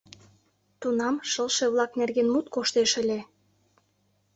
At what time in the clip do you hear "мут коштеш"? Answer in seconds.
2.33-2.91